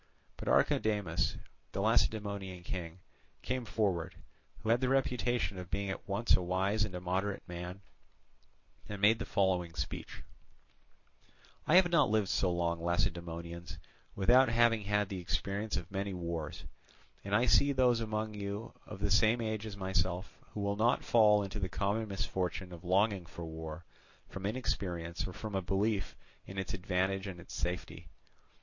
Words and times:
But 0.35 0.47
Archidamus, 0.47 1.37
the 1.73 1.79
Lacedaemonian 1.79 2.63
king, 2.63 2.97
came 3.43 3.65
forward, 3.65 4.15
who 4.63 4.69
had 4.69 4.81
the 4.81 4.89
reputation 4.89 5.59
of 5.59 5.69
being 5.69 5.91
at 5.91 6.07
once 6.09 6.35
a 6.35 6.41
wise 6.41 6.83
and 6.83 6.95
a 6.95 6.99
moderate 6.99 7.47
man, 7.47 7.81
and 8.89 8.99
made 8.99 9.19
the 9.19 9.25
following 9.27 9.75
speech: 9.75 10.23
"I 11.67 11.75
have 11.75 11.91
not 11.91 12.09
lived 12.09 12.29
so 12.29 12.51
long, 12.51 12.81
Lacedaemonians, 12.81 13.77
without 14.15 14.49
having 14.49 14.81
had 14.85 15.07
the 15.07 15.19
experience 15.19 15.77
of 15.77 15.91
many 15.91 16.15
wars, 16.15 16.63
and 17.23 17.35
I 17.35 17.45
see 17.45 17.71
those 17.71 17.99
among 17.99 18.33
you 18.33 18.73
of 18.87 19.01
the 19.01 19.11
same 19.11 19.39
age 19.39 19.67
as 19.67 19.77
myself, 19.77 20.35
who 20.55 20.61
will 20.61 20.77
not 20.77 21.03
fall 21.03 21.43
into 21.43 21.59
the 21.59 21.69
common 21.69 22.07
misfortune 22.07 22.73
of 22.73 22.83
longing 22.83 23.27
for 23.27 23.45
war 23.45 23.85
from 24.27 24.47
inexperience 24.47 25.27
or 25.27 25.33
from 25.33 25.53
a 25.53 25.61
belief 25.61 26.15
in 26.47 26.57
its 26.57 26.73
advantage 26.73 27.27
and 27.27 27.39
its 27.39 27.53
safety. 27.53 28.07